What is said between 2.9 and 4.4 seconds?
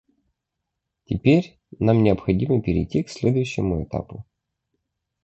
к следующему этапу.